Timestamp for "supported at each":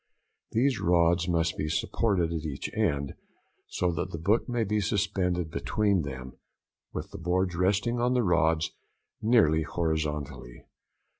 1.69-2.73